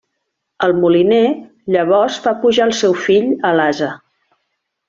[0.67, 1.19] El moliner
[1.75, 3.95] llavors fa pujar el seu fill a l'ase.